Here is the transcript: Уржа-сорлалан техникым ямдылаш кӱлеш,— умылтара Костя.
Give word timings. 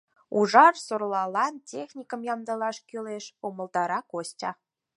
Уржа-сорлалан 0.37 1.55
техникым 1.71 2.21
ямдылаш 2.33 2.77
кӱлеш,— 2.89 3.25
умылтара 3.47 3.99
Костя. 4.11 4.51